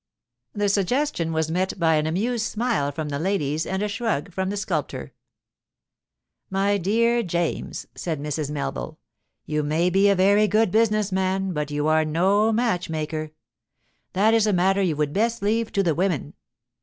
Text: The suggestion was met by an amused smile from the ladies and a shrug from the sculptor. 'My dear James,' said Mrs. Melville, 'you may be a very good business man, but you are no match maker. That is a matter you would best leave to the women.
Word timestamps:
The 0.53 0.67
suggestion 0.67 1.31
was 1.31 1.51
met 1.51 1.77
by 1.77 1.93
an 1.93 2.07
amused 2.07 2.47
smile 2.47 2.91
from 2.91 3.09
the 3.09 3.19
ladies 3.19 3.67
and 3.67 3.83
a 3.83 3.87
shrug 3.87 4.31
from 4.33 4.49
the 4.49 4.57
sculptor. 4.57 5.13
'My 6.49 6.79
dear 6.79 7.21
James,' 7.21 7.85
said 7.93 8.19
Mrs. 8.19 8.49
Melville, 8.49 8.97
'you 9.45 9.61
may 9.61 9.91
be 9.91 10.09
a 10.09 10.15
very 10.15 10.47
good 10.47 10.71
business 10.71 11.11
man, 11.11 11.53
but 11.53 11.69
you 11.69 11.85
are 11.85 12.03
no 12.03 12.51
match 12.51 12.89
maker. 12.89 13.29
That 14.13 14.33
is 14.33 14.47
a 14.47 14.53
matter 14.53 14.81
you 14.81 14.95
would 14.95 15.13
best 15.13 15.43
leave 15.43 15.71
to 15.73 15.83
the 15.83 15.93
women. 15.93 16.33